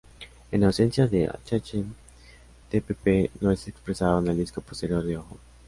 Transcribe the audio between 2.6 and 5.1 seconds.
Dpp no es expresado en el disco posterior